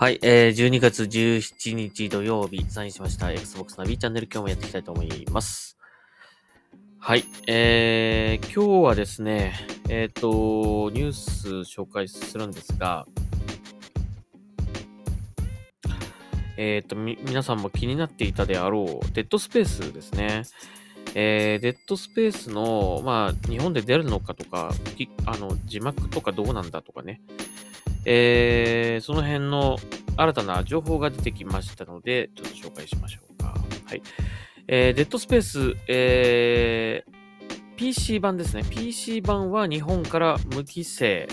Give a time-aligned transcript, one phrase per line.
[0.00, 5.76] はい、えー、12月17日土曜日、サインしました Xbox ナビチャンネル今日もやっていきたいと思います。
[7.00, 9.54] はい、えー、今日はですね、
[9.88, 13.08] えっ、ー、と、ニュース紹介するんですが、
[16.56, 20.44] えっ、ー、と、み、皆さんも気になっていたであろう、デッドスペースですね。
[21.16, 24.70] えー、デッドスペースの、まあ、日本で出るのかとか、
[25.26, 27.20] あの、字幕とかどうなんだとかね、
[28.10, 29.76] えー、その辺の
[30.16, 33.54] 新たな情報が出てきましたので、ちょっと紹介しましょうか。
[33.84, 34.02] はい。
[34.66, 38.64] えー、デッドスペース、えー、PC 版ですね。
[38.64, 41.28] PC 版は日本から無規制、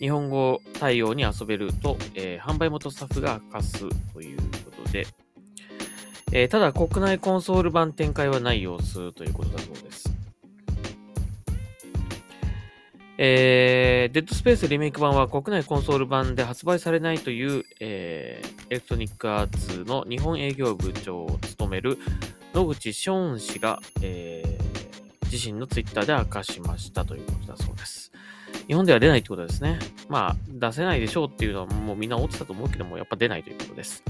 [0.00, 5.06] 日本語対応に遊べると、えー、販売元スタッフが明かすということで、
[6.32, 10.15] えー、ただ国内コンソール版展開はない様子ということだそうです。
[13.18, 21.98] えー、デッドスペースリメイク版は国内コンソール版で発売されないという、えー、エレクトニックアーツの日本営業部長を務める
[22.52, 28.12] 野口ション氏が、えー、自身のツイッターで明かしましたということだそうです。
[28.68, 29.78] 日本では出ないってことですね。
[30.08, 34.02] まあ、出せないでしょうっていうのはもうみんな思ってたと思うけども、やっぱ出ないということです。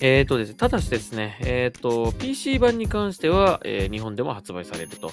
[0.00, 5.12] えっ、ー、とですね、ただしですね、えっ、ー、と、PC 版に関しては、えー、日本でも発売されると。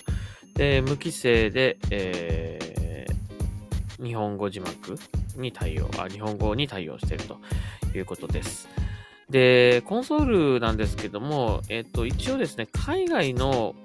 [0.53, 4.97] で、無規制で、えー、日本語字幕
[5.37, 7.39] に対応あ、日本語に対応していると
[7.95, 8.69] いうことです。
[9.29, 13.75] で、コンソールなんですけども、えっ、と、一応ですね、海外の、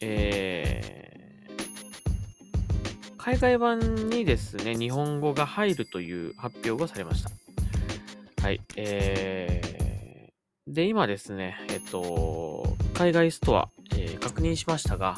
[0.00, 7.30] えー、海外版にですね、日本語が入るという発表がされました。
[8.40, 8.60] はい。
[8.76, 9.67] えー
[10.68, 15.14] で、今ですね、えっと、海外ストア、えー、確認しましたが、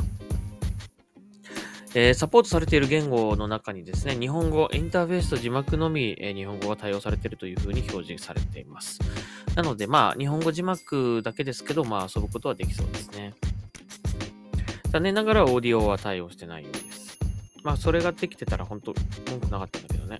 [1.93, 9.01] えー、サポートされている言語の中にですね、日本語、インターフェースと字幕のみ、えー、日本語が対応されているというふうに表示されています。
[9.57, 13.35] なので、まあ、日本語字幕だけですけど、まあ、遊ぶことはできそうですね。
[14.93, 17.19] 残念ながら、オーディオは対応してないようです。
[17.65, 18.95] まあ、それができてたら、本当
[19.29, 20.19] 文句なかったんだけどね。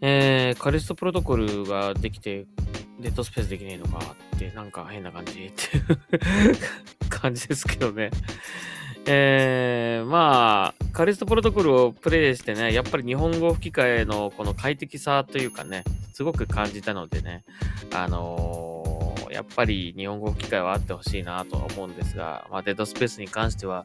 [0.00, 2.46] えー、カリストプロトコルができて、
[3.02, 3.98] デッドスペースできねえのか
[4.34, 5.98] って、なんか変な感じっていう
[7.10, 8.10] 感じですけどね。
[9.04, 15.82] えー、まあ、カリストプロトコルをプレイしてね、やっぱり日本語吹き替えのこの快適さというかね、
[16.12, 17.44] すごく感じたのでね、
[17.92, 23.84] あのー、やっぱり日本語吹き替えはあってほしいなとは思うんですが、まあ、デッドスペースに関しては、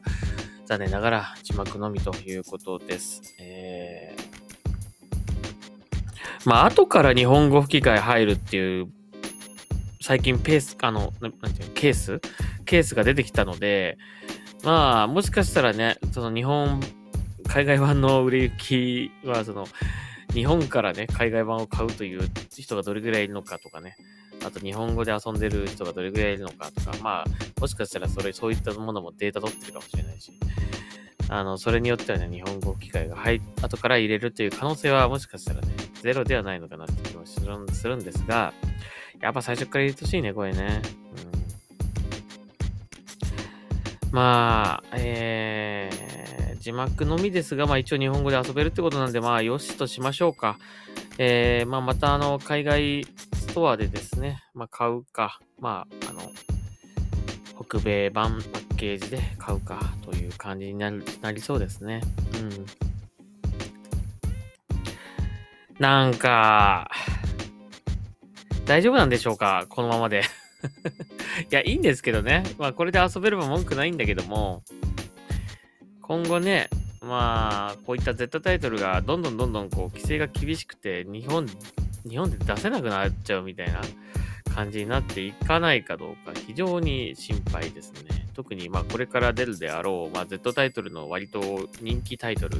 [0.66, 3.34] 残念ながら字幕のみということです。
[3.40, 4.38] えー
[6.44, 8.88] まあ、後から日本語吹き替え入るっていう
[10.00, 12.20] 最近ペース、あの、なんていうの、ケース？
[12.64, 13.98] ケースが出てきたので、
[14.64, 16.80] まあ、もしかしたらね、その日本、
[17.46, 19.66] 海外版の売れ行きは、その、
[20.34, 22.20] 日本からね、海外版を買うという
[22.54, 23.96] 人がどれぐらいいるのかとかね、
[24.44, 27.24] あと日本語で遊んでる人がどれぐらいいるのかとか、まあ、
[27.60, 30.32] もしかしたらそれ、そういったものもデータ取ってるかもしれないし、
[31.30, 35.68] あの、それによってはね、日本語機会が入後から入れるという可能性はもしかしたらね、
[36.02, 38.52] ゼロではないのかなって気もするんですが、
[39.20, 40.82] やっぱ最初から入れてほしいね、これね。
[44.06, 50.58] うん、まあ、えー、字幕のみですが、まあ一応日本語で遊べるってことなんで、まあよしとしましょうか。
[51.18, 56.20] えー、まあまたあの、海外ストアでですね、まあ買うか、まあ、あの、
[57.64, 62.02] 北米版パッケージで買うかという感じになるなりそうですね。
[62.40, 62.66] うん。
[65.80, 66.88] なんか、
[68.68, 69.64] 大丈夫なんでしょうか？
[69.70, 70.22] このままで
[71.50, 72.44] いや、いいんですけどね。
[72.58, 74.62] まあ、これで遊べれば文句ないんだけども、
[76.02, 76.68] 今後ね、
[77.00, 81.46] まあ、こういった Z タイトルがどんどんどんどんこう規制が厳しくて、日本、
[82.08, 83.80] 日本で出せなくなっちゃうみたいな
[84.54, 88.26] 感じになっていかないかどうか、非常に心配ですね。
[88.34, 92.58] 特に、まあ、これから出るであろう、まあ、Z タイトルの割と人気タイトル、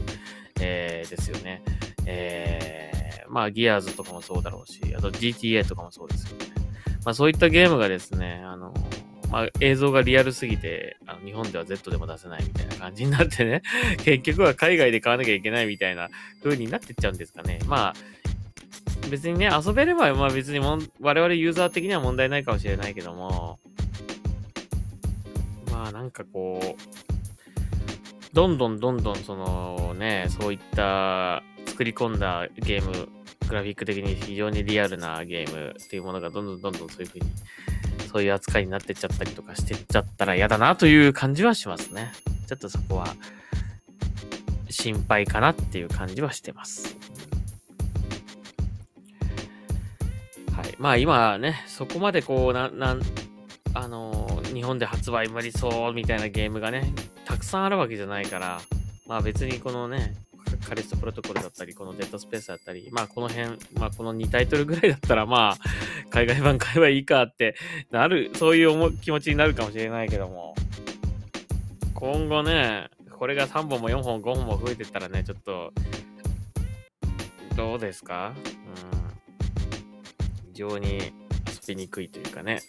[0.60, 1.62] えー、ですよね。
[2.06, 2.97] えー
[3.30, 6.46] まあ、ギアーズとかもそうだろうし、あと GTA とかもそうですよね。
[7.04, 8.74] まあ、そういったゲームがですね、あの、
[9.30, 13.62] まあ、映像がリアルすぎて、あの日本では Z でも出せないみたいな感じになってね、
[14.04, 16.08] 結局は海外で買わなきゃいけないみたいな
[16.42, 17.58] 風になってっちゃうんですかね。
[17.66, 17.94] まあ、
[19.10, 23.58] 別にね、遊べれば、まあ別にも我々ユーザー的には問題ないかもしれないけども、
[25.70, 33.08] まあなんかこう、どんどんどんどんそのね、そういった作り込んだゲーム
[33.48, 37.26] グラフィック的に非常にリアルなゲームっていうものがどんどんどんどんそういう風に、
[38.10, 42.12] そういう扱いになってっちゃったりとかしてっちゃったら嫌だなという感じはしますね。
[42.46, 43.06] ちょっとそこは、
[44.70, 46.96] 心配かなっていう感じはしてます。
[50.54, 50.74] はい。
[50.78, 53.02] まあ今ね、そこまでこう、な、なん、
[53.74, 56.92] あの日本で発売無理そうみたいなゲームがね、
[57.24, 58.60] たくさんあるわけじゃないから、
[59.06, 60.14] まあ別にこのね、
[60.68, 65.58] カリストプロトコルだったり、このデッドスペースだったり、まあこの辺、まあこの2タイトルぐらいだったら、まあ、
[66.10, 67.56] 海外版買えばいいかって
[67.90, 70.54] なる、そういう気持ちになるかもしれないけども、
[71.94, 75.72] 今後ね、これが3本も4本、5本も増えてったらね、ちょっと、
[77.56, 78.34] どうですか？
[78.36, 78.40] う
[80.48, 80.52] ん。
[80.52, 81.02] 非常に遊
[81.68, 82.60] びにくいというかね。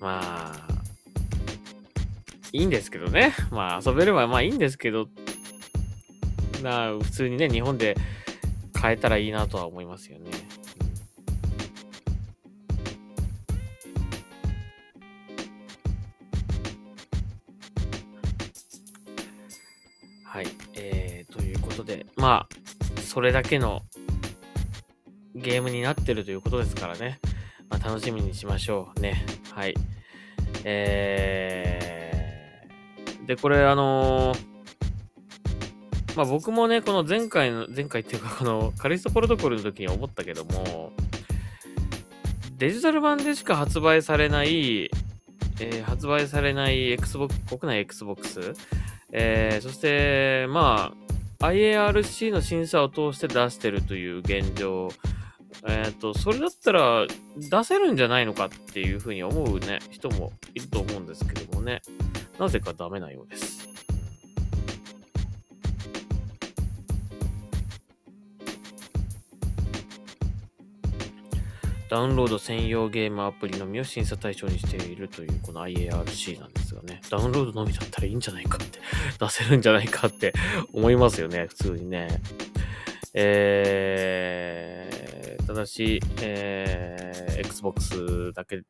[0.00, 0.20] ま
[0.54, 0.68] あ、
[2.52, 3.34] いいんですけどね。
[3.50, 5.08] まあ遊べればまあいいんですけど、
[6.62, 7.96] な普通にね、日本で
[8.72, 10.30] 買えたらいいなとは思いますよね。
[20.24, 20.46] はい。
[20.74, 23.82] えー、ということで、まあ、それだけの
[25.34, 27.20] ゲームになってるということですからね。
[27.68, 29.24] まあ、楽しみにしましょうね。
[29.52, 29.74] はい。
[30.64, 34.47] えー、で、これあのー
[36.18, 40.90] まあ僕もね、この前回の、前回っていうかこのカリストプロトコルの時に思ったけども、
[42.56, 48.56] デジタル版でしか発売されない、えー、発売されない Xbox、国内 Xbox、
[49.12, 50.92] えー、そして、ま
[51.38, 54.88] あ、IARC の審査を通して出してるという現状、
[55.68, 57.06] えっ、ー、と、それだったら
[57.36, 61.80] 出せるんじゃないのかっていうふうに思うね、人もいると思うんですけどもね、
[62.40, 63.77] なぜかダメなようです。
[71.88, 78.78] ダウンロード専用ゲームアプリのみを審査対象にしているというこの IARC なんですがね、ダウンロードのみだったらいいんじゃないかって、
[79.18, 80.34] 出せるんじゃないかって
[80.72, 82.20] 思いますよね、普通にね。
[83.14, 88.62] えー、ただし、えー、Xbox だけ、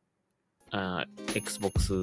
[0.71, 1.05] あ
[1.35, 1.93] Xbox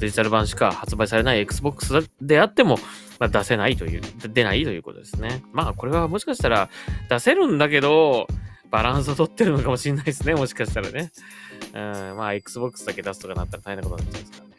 [0.00, 2.78] デジタル版しか発売されない Xbox であっても、
[3.20, 5.44] まあ、出せないという、出ないということですね。
[5.52, 6.68] まあこれはもしかしたら
[7.08, 8.26] 出せるんだけど、
[8.72, 10.34] バランスを取ってるのかもしれないですね。
[10.34, 11.12] もしかしたらね。
[11.74, 14.56] うん、まあ、Xbox だけ出すとかなったら大変なことになっちゃうんですからね。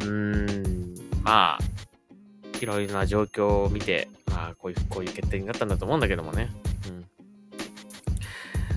[0.00, 1.58] うーん、まあ、
[2.60, 6.50] いろいろな状況を見て、まあ、こういう、こういう決定になったんだと思うんだけどもね。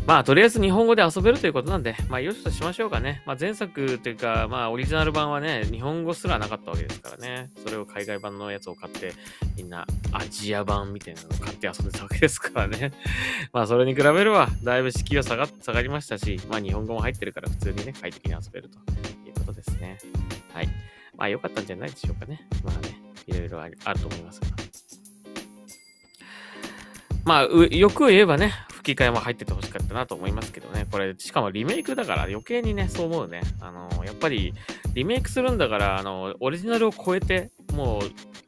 [0.08, 3.24] まあ、とりあえず日本語で遊べるということなんで、まあ、よしとしましょうかね。
[3.26, 7.50] まあ、前作というか、まあ、オリジナル版はね、日本語すらなかったわけですからね。
[7.64, 9.14] それを海外版のやつを買って、
[9.58, 12.92] みんなアジア版みたいなのを買って遊んでたわけですからね。
[13.52, 18.78] まあ、それに比べれば、だいぶ敷居は下が下がりましたし、まあ、日本語も入ってるから普通にね、快適に遊べると
[19.28, 19.98] いうことですね。
[20.54, 20.68] はい。
[21.18, 22.48] まあ、良かったんじゃないでしょうかね。
[22.64, 24.48] まあね、いろいろあると思いますが。
[27.24, 28.54] まあ、よく言えばね、
[28.86, 30.86] 吹き替えも入っててほしかったなと思いますけどね。
[30.92, 33.42] これ、しかもリメイクだから余計にね、そう思うね。
[33.60, 34.54] あの、やっぱり、
[34.94, 38.02] リメイクするんだから、あの、オリジナルを超えて、もう、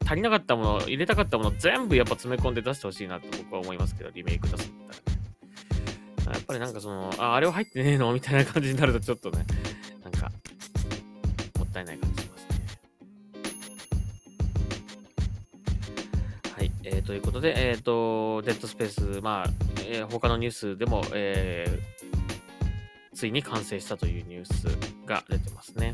[0.04, 4.96] 足りなかったもの、入れたかったもの全部やっぱ詰め込んで出してほしいなと僕は思いますけど、リメイク出すんだっ
[6.24, 6.34] たらね。
[6.34, 8.12] やっぱりなんかその、あ、あれは入ってねえの？
[8.12, 9.44] みたいな感じになるとちょっとね、
[10.04, 10.30] なんか、
[11.58, 12.07] もったいない感
[17.08, 19.50] ということで、えっ、ー、と、デッドスペース、まあ、
[19.86, 24.66] えー、他のニュースでも、えー、ついに完成したというニュース
[25.06, 25.92] が出てますね。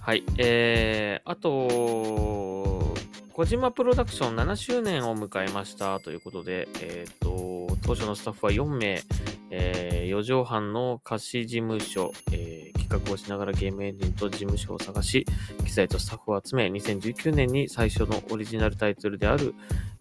[0.00, 0.24] はい。
[0.38, 2.94] えー、あと、
[3.34, 9.02] 小島プロダクション7周年を迎えましたということで、えっ、ー、と、当初のスタッフは4名、
[9.50, 12.47] えー、4畳半の貸し事務所、えー、
[12.88, 15.26] 企画をしながらゲームエンジンと事務所を探し、
[15.64, 19.54] 機材とスタッフを集め、2019年に最初のオリジナルタイトルである、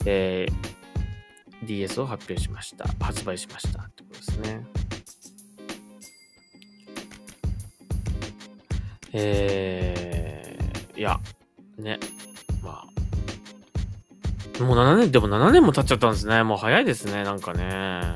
[0.06, 2.88] えー、DS を発表しました。
[3.00, 3.82] 発売しました。
[3.82, 4.66] ってことですね。
[9.14, 11.20] えー、いや、
[11.78, 12.00] ね、
[12.64, 12.86] ま
[14.60, 16.44] あ、もう7年、でも7年も経っちゃったんですね。
[16.44, 18.16] もう早いですね、なんかね。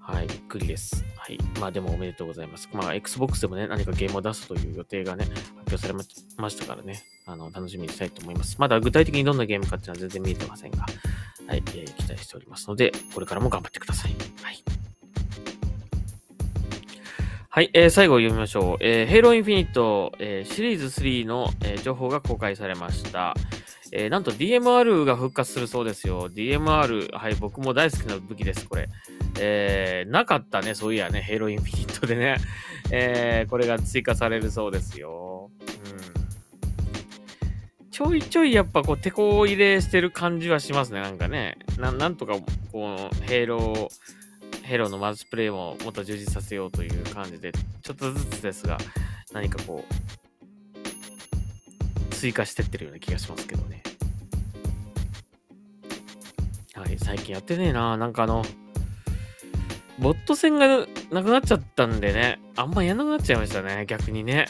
[0.00, 1.05] はい、びっくりです。
[1.26, 1.38] はい。
[1.60, 2.68] まあでもおめでとうございます。
[2.72, 8.56] まあ Xbox でもね、何かゲームを出すという予定がね、発表されましたからね、あの、楽しみにしたいと思います。
[8.60, 10.86] まだ具体的にどんなゲームかっていうのは全然見えてませんが、
[11.48, 14.14] はい、えー、期待しておりますので、これからも頑張ってください。
[14.40, 14.62] はい。
[17.48, 18.76] はい、えー、最後読みましょう。
[18.80, 23.34] えー、ヘイローインフィニット、えー、シリーズ3の、えー、情報が公開されました。
[23.90, 26.28] えー、なんと DMR が復活するそうですよ。
[26.30, 28.88] DMR、はい、僕も大好きな武器です、これ。
[29.38, 32.36] えー、なかったね、そういやね、ヘロインフィニットでね。
[32.90, 35.50] えー、これが追加されるそうですよ。
[35.60, 35.66] うん
[37.90, 41.56] ちょいちょいやっぱこう、手こ入れしてる感じはしますね、なんかね。
[41.78, 42.34] ななんとか、
[42.70, 43.88] こう、ヘイロー、
[44.64, 48.76] ヘロのマルチプレイももっと充実させようという感じで、ちょっとずつですが、
[49.32, 53.82] 何かこう、追加してってるような気がしますけどね。
[56.74, 57.96] はい、最近やってねえな。
[57.96, 58.44] なんかあの、
[59.98, 64.46] ボット戦がなくなっちゃったんでね、あんまやんなくなっちゃいましたね、逆にね。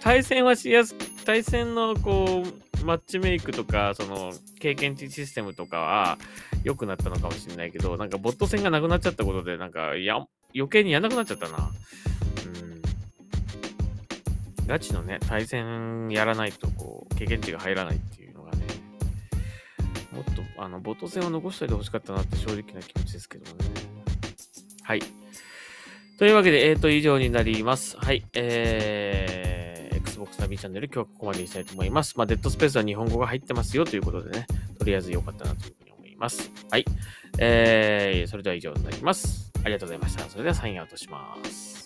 [0.00, 0.94] 対戦はしやす、
[1.24, 6.18] 対戦のこう、マッチメイクとか、その、経験値システムとかは
[6.62, 11.58] 良くなったのかもしれないけど、なんかボット戦がなくなっちゃったことで、なんか、や、余計にやんなくなっちゃったな。
[11.58, 12.82] うん。
[14.68, 18.25] ガチのね、対戦やらないと、こう、経験値が入らないっていう、
[20.16, 23.70] もっと、あの、ボト戦を残しておいてほしかったなって正直な気持ちですけどもね。
[24.82, 25.00] はい。
[26.18, 27.98] というわけで、えっ、ー、と、以上になります。
[27.98, 28.24] はい。
[28.32, 32.16] えー、Xbox ナビチャンネル、今日はここまでにしたいと思います。
[32.16, 34.46] まあ、デッドスペースは日本語が入ってますよということでね、
[34.78, 36.50] とりあえず良かったなというふうに思います。
[36.70, 36.86] はい。
[37.38, 39.52] えー、それでは以上になります。
[39.62, 40.24] ありがとうございました。
[40.30, 41.85] それではサインアウトします。